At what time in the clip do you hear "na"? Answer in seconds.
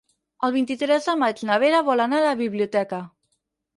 1.49-1.59